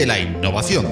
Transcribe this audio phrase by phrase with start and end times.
[0.00, 0.86] de la innovación.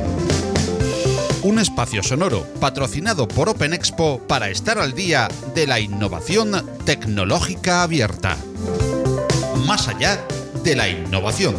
[1.42, 6.52] Un espacio sonoro patrocinado por Open Expo para estar al día de la innovación
[6.84, 8.36] tecnológica abierta.
[9.66, 10.22] Más allá
[10.62, 11.54] de la innovación.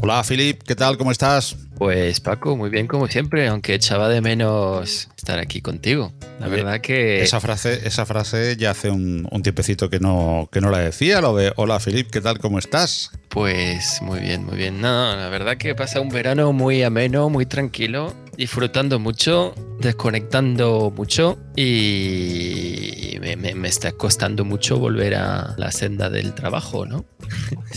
[0.00, 0.96] Hola Filip, ¿qué tal?
[0.96, 1.56] ¿Cómo estás?
[1.76, 6.12] Pues Paco, muy bien como siempre, aunque echaba de menos estar aquí contigo.
[6.40, 7.22] La verdad que...
[7.22, 11.36] Esa frase, esa frase ya hace un, tiempecito que no, que no la decía, lo
[11.36, 12.40] de hola Filip, ¿qué tal?
[12.40, 13.12] ¿Cómo estás?
[13.28, 14.80] Pues muy bien, muy bien.
[14.80, 21.38] No, la verdad que pasa un verano muy ameno, muy tranquilo, disfrutando mucho, desconectando mucho
[21.54, 27.04] y me, está costando mucho volver a la senda del trabajo, ¿no?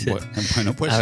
[0.55, 0.94] Bueno, pues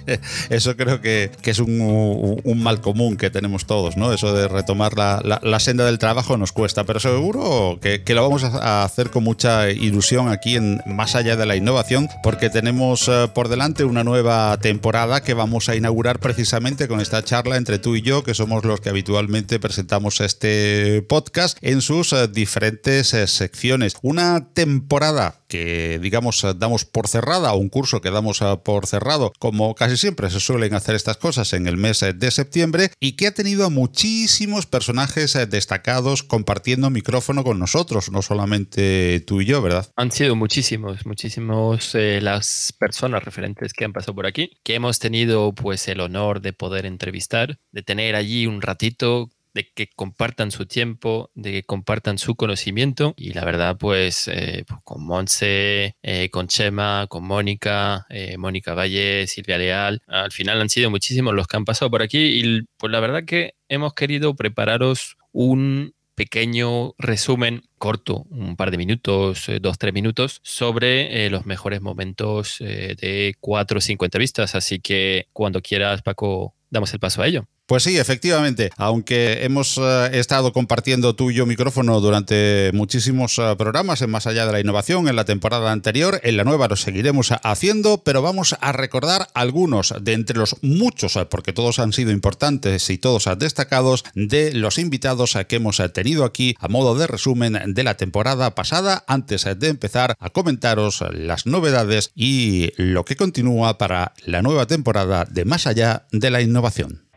[0.50, 4.12] eso creo que, es un, mal común que tenemos todos, ¿no?
[4.12, 8.84] Eso de retomar la, senda del trabajo nos cuesta, pero seguro que, lo vamos a
[8.84, 13.48] hacer con mucha ilusión aquí en Más allá de la innovación, porque tenemos eh, por
[13.48, 18.02] delante una nueva temporada que vamos a inaugurar precisamente con esta charla entre tú y
[18.02, 23.94] yo, que somos los que habitualmente presentamos este podcast en sus eh, diferentes eh, secciones.
[24.02, 29.98] Una temporada que, digamos, damos por cerrada, un curso que damos por cerrado, como casi
[29.98, 33.66] siempre se suelen hacer estas cosas en el mes de septiembre, y que ha tenido
[33.66, 39.90] a muchísimos personajes destacados compartiendo micrófono con nosotros, no solamente tú y yo, ¿verdad?
[39.94, 45.00] Han sido muchísimos, muchísimos eh, las personas referentes que han pasado por aquí, que hemos
[45.00, 50.50] tenido pues el honor de poder entrevistar, de tener allí un ratito de que compartan
[50.50, 53.14] su tiempo, de que compartan su conocimiento.
[53.16, 58.74] Y la verdad, pues, eh, pues con Monse, eh, con Chema, con Mónica, eh, Mónica
[58.74, 62.62] Valle, Silvia Leal, al final han sido muchísimos los que han pasado por aquí y
[62.76, 69.46] pues la verdad que hemos querido prepararos un pequeño resumen corto, un par de minutos,
[69.60, 74.54] dos, tres minutos, sobre los mejores momentos de cuatro o cinco entrevistas.
[74.54, 77.46] Así que cuando quieras, Paco, damos el paso a ello.
[77.66, 83.54] Pues sí, efectivamente, aunque hemos eh, estado compartiendo tú y yo micrófono durante muchísimos eh,
[83.56, 86.74] programas en Más allá de la innovación en la temporada anterior, en la nueva lo
[86.74, 91.92] seguiremos haciendo, pero vamos a recordar algunos de entre los muchos, eh, porque todos han
[91.92, 97.06] sido importantes y todos destacados, de los invitados que hemos tenido aquí a modo de
[97.06, 103.16] resumen de la temporada pasada, antes de empezar a comentaros las novedades y lo que
[103.16, 107.11] continúa para la nueva temporada de Más allá de la innovación.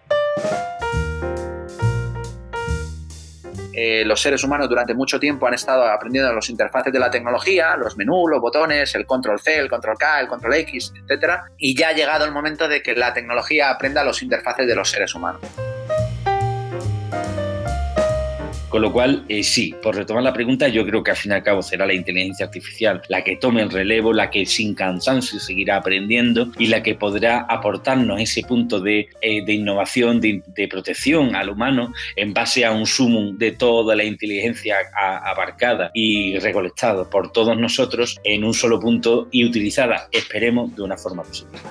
[3.88, 7.76] Eh, los seres humanos durante mucho tiempo han estado aprendiendo los interfaces de la tecnología,
[7.78, 11.34] los menús, los botones, el control C, el control K, el control X, etc.
[11.60, 14.90] Y ya ha llegado el momento de que la tecnología aprenda los interfaces de los
[14.90, 15.40] seres humanos.
[18.76, 21.36] Con lo cual, eh, sí, por retomar la pregunta, yo creo que al fin y
[21.36, 25.40] al cabo será la inteligencia artificial la que tome el relevo, la que sin cansancio
[25.40, 31.52] seguirá aprendiendo y la que podrá aportarnos ese punto de, eh, innovación, de, protección al
[31.52, 34.76] humano en base a un sumum de toda la inteligencia
[35.24, 40.98] abarcada y recolectada por todos nosotros en un solo punto y utilizada, esperemos, de una
[40.98, 41.62] forma positiva.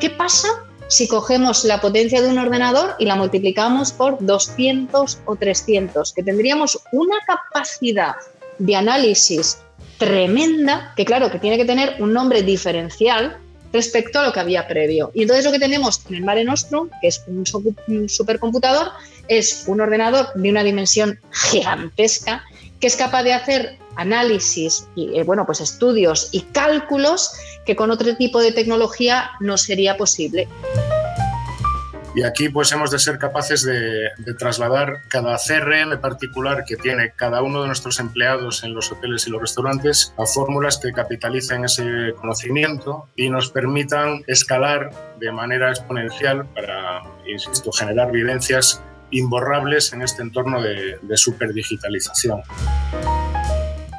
[0.00, 5.36] ¿Qué pasa si cogemos la potencia de un ordenador y la multiplicamos por 200 o
[5.36, 8.14] 300, que tendríamos una capacidad
[8.58, 9.58] de análisis
[9.98, 13.38] tremenda, que claro, que tiene que tener un nombre diferencial
[13.72, 15.10] respecto a lo que había previo.
[15.14, 17.44] Y entonces lo que tenemos en el Mare Nostrum, que es un,
[18.08, 18.90] supercomputador,
[19.28, 22.44] es un ordenador de una dimensión gigantesca
[22.80, 27.32] que es capaz de hacer análisis y eh, bueno, pues estudios y cálculos
[27.64, 30.46] que con otro tipo de tecnología no sería posible.
[32.16, 37.42] Y aquí pues hemos de ser capaces de, trasladar cada CRM particular que tiene cada
[37.42, 42.14] uno de nuestros empleados en los hoteles y los restaurantes a fórmulas que capitalicen ese
[42.18, 44.90] conocimiento y nos permitan escalar
[45.20, 52.40] de manera exponencial para, insisto, generar vivencias imborrables en este entorno de, de superdigitalización.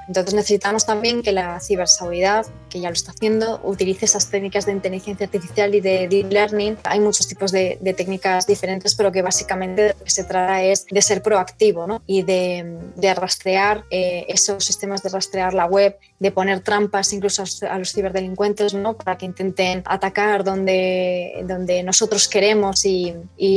[0.07, 4.71] Entonces necesitamos también que la ciberseguridad, que ya lo está haciendo, utilice esas técnicas de
[4.71, 6.77] inteligencia artificial y de deep learning.
[6.83, 11.01] Hay muchos tipos de, técnicas diferentes, pero que básicamente lo que se trata es de
[11.01, 12.01] ser proactivo ¿no?
[12.05, 17.79] y de, rastrear eh, esos sistemas de rastrear la web, de poner trampas incluso a
[17.79, 18.95] los ciberdelincuentes ¿no?
[18.95, 23.15] para que intenten atacar donde, donde nosotros queremos y,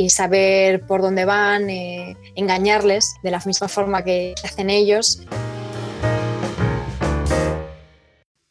[0.09, 5.21] saber por dónde van, eh, engañarles de la misma forma que hacen ellos.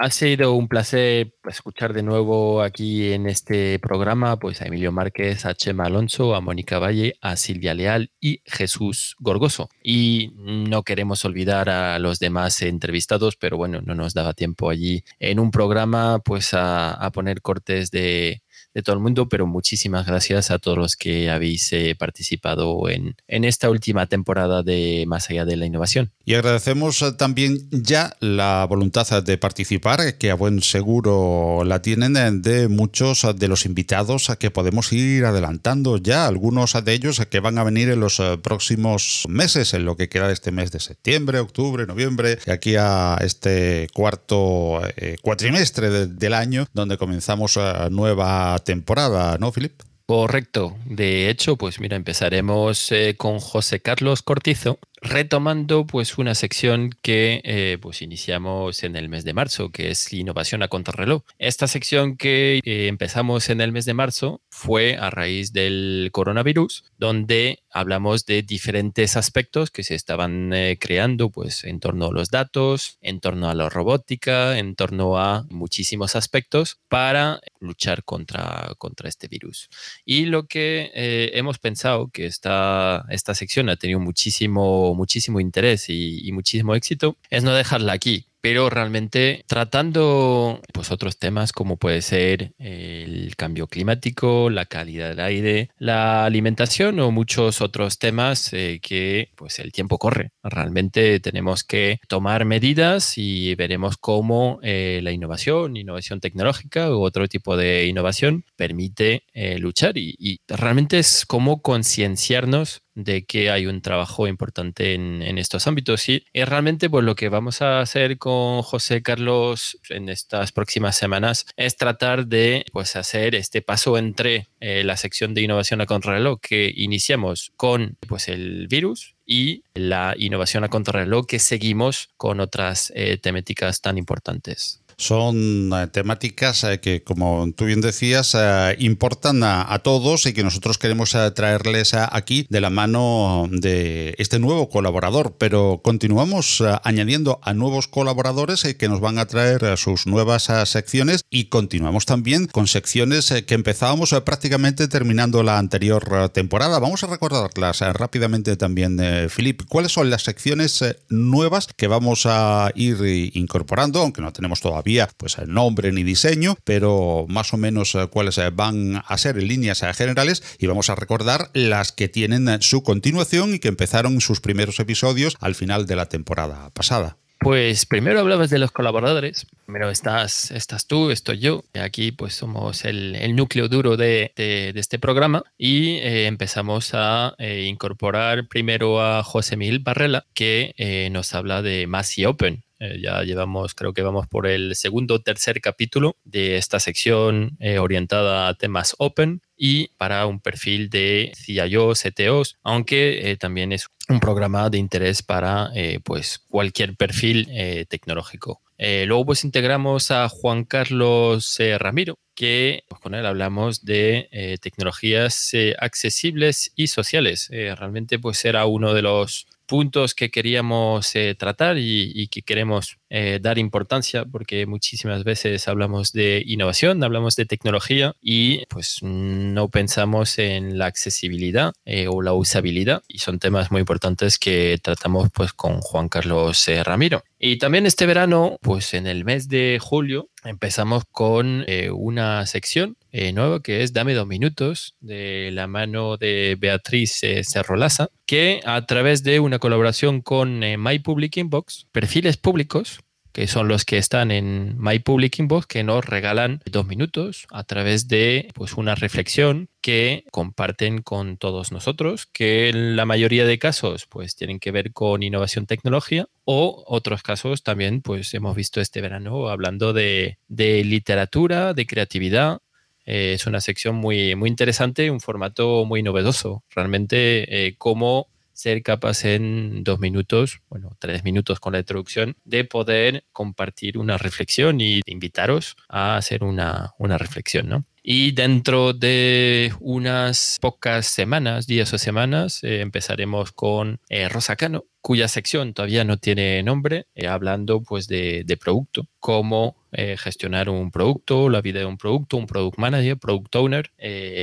[0.02, 5.44] Ha sido un placer escuchar de nuevo aquí en este programa pues a Emilio Márquez,
[5.44, 9.68] a Chema Alonso, a Mónica Valle, a Silvia Leal y Jesús Gorgoso.
[9.82, 15.04] Y no queremos olvidar a los demás entrevistados, pero bueno, no nos daba tiempo allí
[15.18, 18.40] en un programa pues a poner cortes de,
[18.74, 23.16] de todo el mundo, pero muchísimas gracias a todos los que habéis eh, participado en,
[23.26, 26.10] en esta última temporada de Más allá de la innovación.
[26.24, 32.16] Y agradecemos eh, también ya la voluntad de participar, que a buen seguro la tienen
[32.16, 37.20] eh, de muchos de los invitados a que podemos ir adelantando ya, algunos de ellos
[37.28, 40.70] que van a venir en los próximos meses, en lo que queda de este mes
[40.70, 44.80] de septiembre, octubre, noviembre, y aquí a este cuarto
[45.22, 47.58] cuatrimestre del año, donde comenzamos
[47.90, 49.82] nueva temporada, ¿no, Filip?
[50.06, 50.76] Correcto.
[50.86, 57.40] De hecho, pues mira, empezaremos eh, con José Carlos Cortizo, retomando pues una sección que
[57.44, 61.22] eh, pues iniciamos en el mes de marzo, que es innovación a contrarreloj.
[61.38, 66.84] Esta sección que eh, empezamos en el mes de marzo fue a raíz del coronavirus,
[66.98, 72.30] donde hablamos de diferentes aspectos que se estaban eh, creando pues en torno a los
[72.30, 79.08] datos, en torno a la robótica, en torno a muchísimos aspectos para luchar contra, contra
[79.08, 79.68] este virus.
[80.04, 80.90] Y lo que
[81.34, 87.42] hemos pensado que esta, esta sección ha tenido muchísimo muchísimo interés y, muchísimo éxito, es
[87.44, 94.50] no dejarla aquí, pero realmente tratando pues otros temas como puede ser el cambio climático,
[94.50, 99.98] la calidad del aire, la alimentación o muchos otros temas eh, que pues el tiempo
[99.98, 100.30] corre.
[100.42, 107.28] Realmente tenemos que tomar medidas y veremos cómo eh, la innovación, innovación tecnológica u otro
[107.28, 113.66] tipo de innovación permite eh, luchar y, y realmente es como concienciarnos de que hay
[113.66, 116.08] un trabajo importante en, estos ámbitos.
[116.08, 118.29] Y, realmente pues lo que vamos a hacer con
[118.62, 124.84] José Carlos en estas próximas semanas es tratar de pues hacer este paso entre eh,
[124.84, 130.64] la sección de innovación a contrarreloj que iniciamos con pues el virus y la innovación
[130.64, 137.02] a contrarreloj que seguimos con otras eh, temáticas tan importantes son eh, temáticas eh, que,
[137.02, 142.60] como tú bien decías, eh, importan a, todos y que nosotros queremos traerles aquí de
[142.60, 145.36] la mano de este nuevo colaborador.
[145.38, 151.46] Pero continuamos añadiendo a nuevos colaboradores que nos van a traer sus nuevas secciones y
[151.46, 156.78] continuamos también con secciones que empezábamos prácticamente terminando la anterior temporada.
[156.78, 159.00] Vamos a recordarlas rápidamente también,
[159.30, 159.62] Filip.
[159.66, 165.38] ¿Cuáles son las secciones nuevas que vamos a ir incorporando, aunque no tenemos todavía pues
[165.38, 169.46] el nombre ni diseño, pero más o menos eh, cuáles eh, van a ser en
[169.46, 174.20] líneas eh, generales y vamos a recordar las que tienen su continuación y que empezaron
[174.20, 177.18] sus primeros episodios al final de la temporada pasada.
[177.38, 179.46] Pues primero hablabas de los colaboradores.
[179.64, 181.62] Primero estás, estás tú, estoy yo.
[181.80, 189.22] Aquí pues somos el, núcleo duro de, este programa y empezamos a incorporar primero a
[189.22, 192.62] José Mil Barrela que nos habla de Masi Open.
[192.80, 197.58] Eh, ya llevamos, creo que vamos por el segundo o tercer capítulo de esta sección
[197.60, 203.72] eh, orientada a temas open y para un perfil de CIO, CTOs, aunque eh, también
[203.72, 205.70] es un programa de interés para
[206.02, 207.46] pues cualquier perfil
[207.88, 208.60] tecnológico.
[208.78, 216.72] luego pues integramos a Juan Carlos Ramiro, que pues, con él hablamos de tecnologías accesibles
[216.74, 217.48] y sociales.
[217.50, 223.38] realmente pues era uno de los puntos que queríamos eh, tratar y, que queremos eh,
[223.40, 230.40] dar importancia porque muchísimas veces hablamos de innovación, hablamos de tecnología y pues no pensamos
[230.40, 235.52] en la accesibilidad eh, o la usabilidad y son temas muy importantes que tratamos pues
[235.52, 237.22] con Juan Carlos Ramiro.
[237.38, 242.96] Y también este verano, pues en el mes de julio, empezamos con una sección
[243.32, 249.22] nueva que es Dame dos minutos de la mano de Beatriz Cerrolaza, que a través
[249.22, 253.00] de una colaboración con eh, My Public Inbox, perfiles públicos,
[253.32, 257.64] que son los que están en My Public Inbox, que nos regalan dos minutos a
[257.64, 263.58] través de pues, una reflexión que comparten con todos nosotros, que en la mayoría de
[263.58, 268.80] casos pues tienen que ver con innovación tecnología o otros casos también pues hemos visto
[268.80, 272.60] este verano hablando de, de literatura, de creatividad,
[273.04, 276.64] eh, es una sección muy, muy interesante, un formato muy novedoso.
[276.70, 282.64] Realmente, eh, cómo ser capaz en dos minutos, bueno, tres minutos con la introducción, de
[282.64, 287.86] poder compartir una reflexión y invitaros a hacer una, una reflexión, ¿no?
[288.02, 294.84] Y dentro de unas pocas semanas, días o semanas, eh, empezaremos con eh, Rosa Cano,
[295.02, 301.48] cuya sección todavía no tiene nombre, eh, hablando pues de, producto, cómo gestionar un producto,
[301.48, 303.90] la vida de un producto, un product manager, product owner.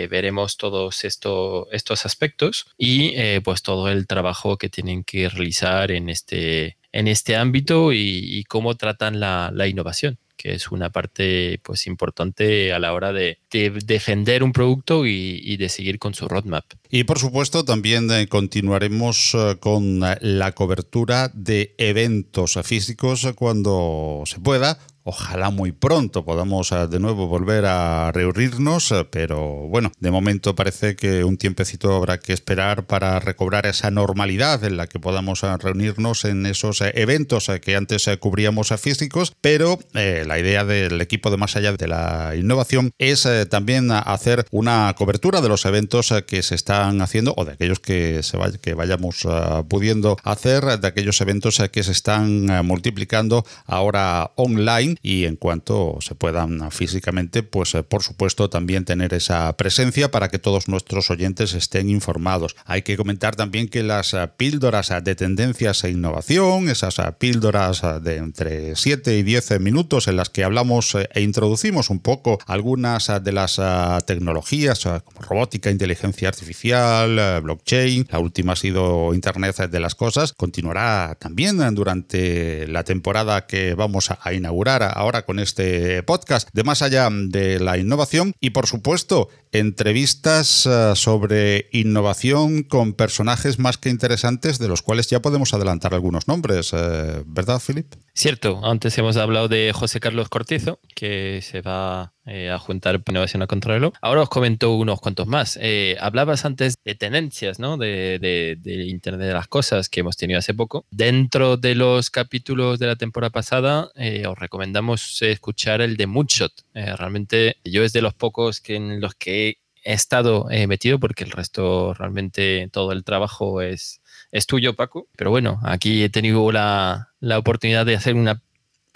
[0.10, 6.10] veremos todos esto, estos aspectos y pues todo el trabajo que tienen que realizar en
[6.10, 12.72] este, en este ámbito y, cómo tratan la innovación que es una parte pues importante
[12.72, 16.64] a la hora de, defender un producto y, de seguir con su roadmap.
[16.90, 24.40] Y por supuesto también eh, continuaremos eh, con la cobertura de eventos físicos cuando se
[24.40, 30.12] pueda Ojalá muy pronto podamos eh, de nuevo volver a reunirnos, eh, pero bueno, de
[30.12, 35.00] momento parece que un tiempecito habrá que esperar para recobrar esa normalidad en la que
[35.00, 41.32] podamos eh, reunirnos en esos eventos que antes cubríamos físicos, pero la idea del equipo
[41.32, 46.44] de más allá de la innovación es también hacer una cobertura de los eventos que
[46.44, 49.26] se están haciendo o de aquellos que, se que vayamos
[49.70, 56.16] pudiendo hacer, de aquellos eventos que se están multiplicando ahora online y en cuanto se
[56.16, 61.54] puedan físicamente, pues eh, por supuesto también tener esa presencia para que todos nuestros oyentes
[61.54, 62.56] estén informados.
[62.66, 67.82] Hay que comentar también que las eh, píldoras de tendencias e innovación, esas eh, píldoras
[68.02, 73.12] de entre 7 y 10 minutos en las que hablamos e introducimos un poco algunas
[73.24, 73.60] de las
[74.06, 81.16] tecnologías como robótica, inteligencia artificial, blockchain, la última ha sido Internet de las Cosas, continuará
[81.20, 87.10] también durante la temporada que vamos a inaugurar ahora con este podcast de Más allá
[87.12, 94.60] de la innovación y por supuesto entrevistas eh, sobre innovación con personajes más que interesantes
[94.60, 97.94] de los cuales ya podemos adelantar algunos nombres, eh, ¿verdad, Philip?
[98.14, 103.42] Cierto, antes hemos hablado de José Carlos Cortizo, que se va eh, a juntar innovación
[103.42, 103.94] a control.
[104.02, 105.60] Ahora os comento unos cuantos más.
[106.00, 107.78] hablabas antes de tenencias, ¿no?
[107.78, 110.86] De, de, Internet de las Cosas que hemos tenido hace poco.
[110.92, 113.90] Dentro de los capítulos de la temporada pasada,
[114.28, 116.54] os recomendamos escuchar el de Moonshot.
[116.74, 119.58] realmente yo es de los pocos que en los que
[119.88, 125.08] he estado eh, metido porque el resto realmente todo el trabajo es, es tuyo, Paco.
[125.16, 128.42] Pero bueno, aquí he tenido la, la oportunidad de hacer una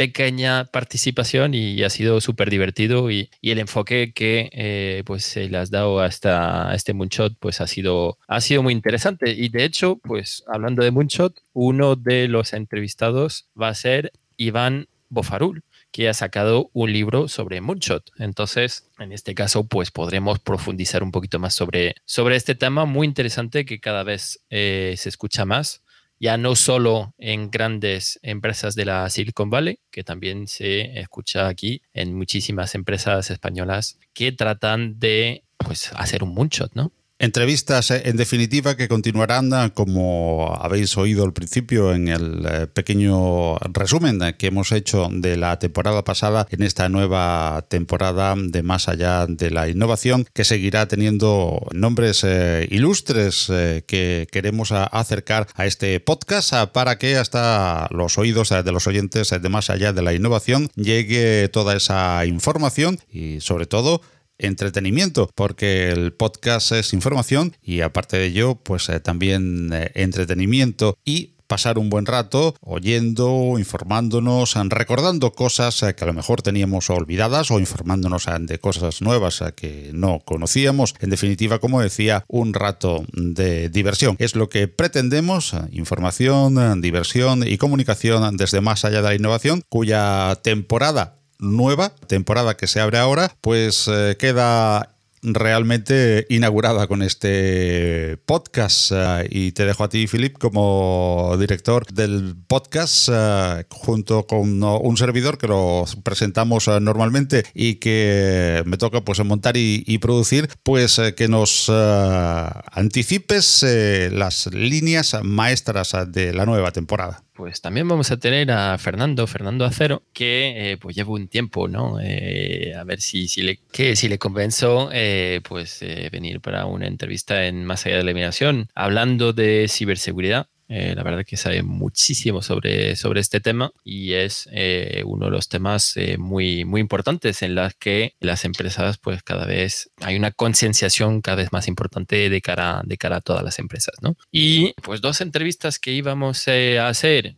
[0.01, 5.59] pequeña participación y ha sido súper divertido y, el enfoque que eh, pues se le
[5.59, 9.63] has dado a, esta, este Moonshot pues ha sido, ha sido muy interesante y de
[9.63, 16.09] hecho pues hablando de Moonshot uno de los entrevistados va a ser Iván Bofarul que
[16.09, 18.11] ha sacado un libro sobre Moonshot.
[18.17, 23.05] Entonces, en este caso, pues podremos profundizar un poquito más sobre, sobre este tema muy
[23.05, 25.83] interesante que cada vez eh, se escucha más,
[26.21, 31.81] ya no solo en grandes empresas de la Silicon Valley, que también se escucha aquí
[31.93, 36.91] en muchísimas empresas españolas que tratan de pues, hacer un Moonshot, ¿no?
[37.21, 42.65] Entrevistas, eh, en definitiva, que continuarán, eh, como habéis oído al principio en el eh,
[42.65, 48.89] pequeño resumen que hemos hecho de la temporada pasada, en esta nueva temporada de Más
[48.89, 52.25] allá de la innovación, que seguirá teniendo nombres
[52.69, 53.51] ilustres
[53.85, 59.49] que queremos acercar a este podcast para que hasta los oídos de los oyentes de
[59.49, 64.01] Más allá de la innovación llegue toda esa información y sobre todo
[64.41, 70.97] entretenimiento, porque el podcast es información y aparte de ello, pues eh, también eh, entretenimiento
[71.05, 76.89] y pasar un buen rato oyendo, informándonos, recordando cosas eh, que a lo mejor teníamos
[76.89, 80.95] olvidadas o informándonos de cosas nuevas que no conocíamos.
[81.01, 84.15] En definitiva, como decía, un rato de diversión.
[84.19, 90.39] Es lo que pretendemos, información, diversión y comunicación desde más allá de la innovación, cuya
[90.43, 98.91] temporada nueva, temporada que se abre ahora, pues eh, queda realmente inaugurada con este podcast
[98.91, 104.97] eh, y te dejo a ti, Philip, como director del podcast eh, junto con un
[104.97, 111.27] servidor que lo presentamos normalmente y que me toca pues montar y producir, pues que
[111.27, 113.65] nos anticipes
[114.11, 119.65] las líneas maestras de la nueva temporada pues también vamos a tener a Fernando, Fernando
[119.65, 121.99] Acero, que eh, pues lleva un tiempo, ¿no?
[121.99, 126.85] Eh, a ver si, si, le, que, si le convenzo, eh, pues venir para una
[126.85, 130.49] entrevista en Más allá de la eliminación, hablando de ciberseguridad.
[130.73, 135.31] Eh, la verdad que sabe muchísimo sobre, sobre este tema y es eh, uno de
[135.31, 140.15] los temas eh, muy, muy importantes en las que las empresas, pues cada vez hay
[140.15, 144.15] una concienciación cada vez más importante de cara, de cara a todas las empresas, ¿no?
[144.31, 147.35] Y pues dos entrevistas que íbamos a hacer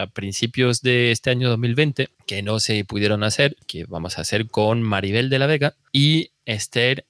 [0.00, 4.46] a principios de este año 2020 que no se pudieron hacer, que vamos a hacer
[4.46, 7.04] con Maribel de la Vega y Esther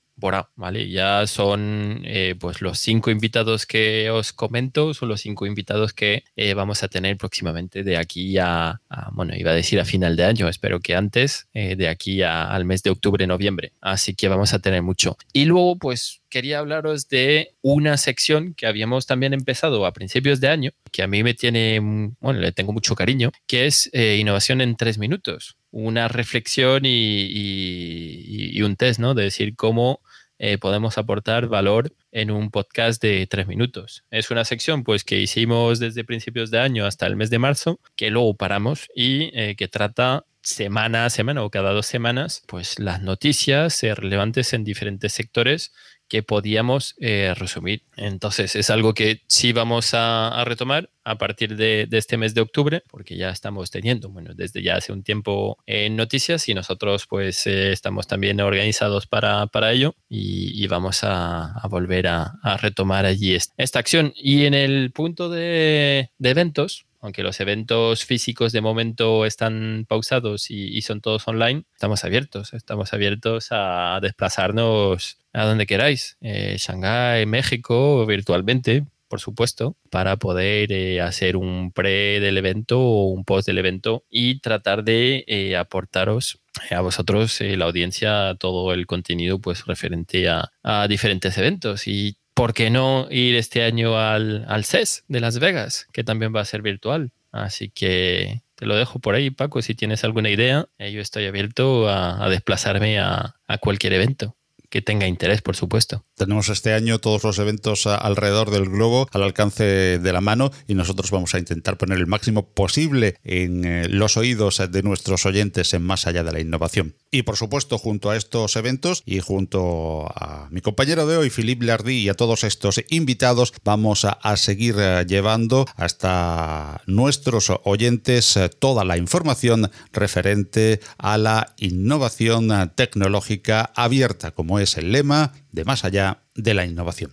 [0.56, 0.90] ¿vale?
[0.90, 6.24] Ya son eh, pues los cinco invitados que os comento, son los cinco invitados que
[6.36, 8.80] eh, vamos a tener próximamente de aquí a,
[9.12, 12.64] bueno, iba a decir a final de año, espero que antes, eh, de aquí al
[12.64, 13.72] mes de octubre, noviembre.
[13.80, 15.16] Así que vamos a tener mucho.
[15.32, 20.48] Y luego, pues quería hablaros de una sección que habíamos también empezado a principios de
[20.48, 21.80] año, que a mí me tiene,
[22.20, 28.76] bueno, le tengo mucho cariño, que es innovación en tres minutos una reflexión y, un
[28.76, 29.14] test, ¿no?
[29.14, 30.00] De decir cómo
[30.38, 34.04] eh, podemos aportar valor en un podcast de tres minutos.
[34.10, 37.80] Es una sección pues que hicimos desde principios de año hasta el mes de marzo,
[37.96, 42.78] que luego paramos y eh, que trata semana a semana o cada dos semanas, pues
[42.78, 45.72] las noticias relevantes en diferentes sectores
[46.08, 47.82] que podíamos eh, resumir.
[47.96, 52.82] Entonces es algo que sí vamos a, retomar a partir de, este mes de octubre,
[52.90, 57.46] porque ya estamos teniendo, bueno, desde ya hace un tiempo en noticias y nosotros pues
[57.46, 63.78] eh, estamos también organizados para, para ello y, vamos a, volver a, retomar allí esta,
[63.78, 64.12] acción.
[64.16, 70.50] Y en el punto de, de eventos, aunque los eventos físicos de momento están pausados
[70.50, 77.26] y, son todos online, estamos abiertos, estamos abiertos a desplazarnos a donde queráis, eh, Shanghái,
[77.26, 83.46] México, virtualmente, por supuesto, para poder eh, hacer un pre del evento o un post
[83.46, 86.40] del evento y tratar de eh, aportaros
[86.70, 91.86] a vosotros, la audiencia, todo el contenido pues referente a, a diferentes eventos.
[91.86, 96.40] Y ¿por qué no ir este año al, CES de Las Vegas, que también va
[96.40, 97.10] a ser virtual?
[97.32, 100.68] Así que te lo dejo por ahí, Paco, si tienes alguna idea.
[100.78, 104.37] Eh, yo estoy abierto a, desplazarme a cualquier evento
[104.70, 106.04] que tenga interés, por supuesto.
[106.16, 110.74] Tenemos este año todos los eventos alrededor del globo al alcance de la mano y
[110.74, 115.74] nosotros vamos a intentar poner el máximo posible en eh, los oídos de nuestros oyentes
[115.74, 116.96] en más allá de la innovación.
[117.10, 121.64] Y por supuesto, junto a estos eventos y junto a mi compañero de hoy, Philippe
[121.64, 128.48] Lardy, y a todos estos invitados, vamos a, seguir eh, llevando hasta nuestros oyentes eh,
[128.48, 135.84] toda la información referente a la innovación tecnológica abierta, como es el lema de más
[135.84, 137.12] allá de la innovación.